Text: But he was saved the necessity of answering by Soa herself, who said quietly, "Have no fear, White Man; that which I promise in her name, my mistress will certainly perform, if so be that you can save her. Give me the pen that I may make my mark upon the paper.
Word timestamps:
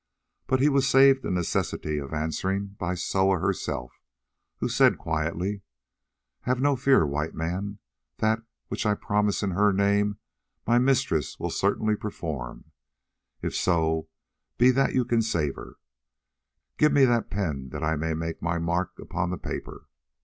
But 0.47 0.61
he 0.61 0.67
was 0.67 0.89
saved 0.89 1.21
the 1.21 1.29
necessity 1.29 1.99
of 1.99 2.11
answering 2.11 2.75
by 2.79 2.95
Soa 2.95 3.37
herself, 3.37 4.01
who 4.57 4.67
said 4.67 4.97
quietly, 4.97 5.61
"Have 6.41 6.59
no 6.59 6.75
fear, 6.75 7.05
White 7.05 7.35
Man; 7.35 7.77
that 8.17 8.41
which 8.67 8.83
I 8.87 8.95
promise 8.95 9.43
in 9.43 9.51
her 9.51 9.71
name, 9.71 10.17
my 10.65 10.79
mistress 10.79 11.39
will 11.39 11.51
certainly 11.51 11.95
perform, 11.95 12.71
if 13.43 13.53
so 13.55 14.09
be 14.57 14.71
that 14.71 14.95
you 14.95 15.05
can 15.05 15.21
save 15.21 15.53
her. 15.55 15.75
Give 16.79 16.91
me 16.91 17.05
the 17.05 17.21
pen 17.21 17.69
that 17.69 17.83
I 17.83 17.95
may 17.95 18.15
make 18.15 18.41
my 18.41 18.57
mark 18.57 18.97
upon 18.97 19.29
the 19.29 19.37
paper. 19.37 19.85